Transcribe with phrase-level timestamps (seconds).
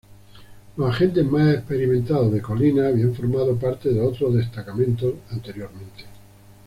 [0.77, 6.05] Los agentes más experimentados de Colina habían formado parte de otros destacamentos anteriormente.